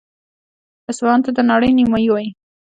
[0.91, 2.29] اصفهان ته د نړۍ نیمایي وايي.